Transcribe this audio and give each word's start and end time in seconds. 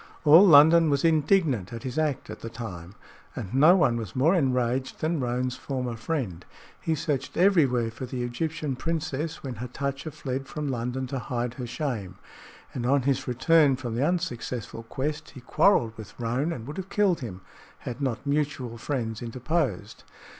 All 0.25 0.43
London 0.47 0.89
was 0.89 1.05
indignant 1.05 1.71
at 1.71 1.83
his 1.83 1.99
act 1.99 2.31
at 2.31 2.39
the 2.39 2.49
time, 2.49 2.95
and 3.35 3.53
no 3.53 3.75
one 3.75 3.97
was 3.97 4.15
more 4.15 4.33
enraged 4.33 4.99
than 4.99 5.19
Roane's 5.19 5.55
former 5.57 5.95
friend. 5.95 6.43
He 6.81 6.95
searched 6.95 7.37
everywhere 7.37 7.91
for 7.91 8.07
the 8.07 8.23
Egyptian 8.23 8.75
princess 8.75 9.43
when 9.43 9.57
Hatatcha 9.57 10.09
fled 10.09 10.47
from 10.47 10.69
London 10.69 11.05
to 11.05 11.19
hide 11.19 11.53
her 11.53 11.67
shame, 11.67 12.15
and 12.73 12.83
on 12.87 13.03
his 13.03 13.27
return 13.27 13.75
from 13.75 13.93
the 13.93 14.03
unsuccessful 14.03 14.81
quest, 14.81 15.29
he 15.35 15.41
quarreled 15.41 15.95
with 15.95 16.19
Roane 16.19 16.51
and 16.51 16.65
would 16.65 16.77
have 16.77 16.89
killed 16.89 17.19
him 17.19 17.41
had 17.81 18.01
not 18.01 18.25
mutual 18.25 18.79
friends 18.79 19.21
interposed. 19.21 20.03